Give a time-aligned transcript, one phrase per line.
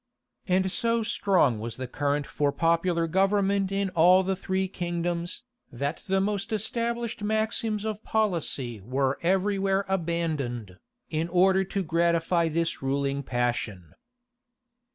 [0.47, 6.03] And so strong was the current for popular government in all the three kingdoms, that
[6.07, 10.79] the most established maxims of policy were every where abandoned,
[11.11, 13.93] in order to gratify this ruling passion.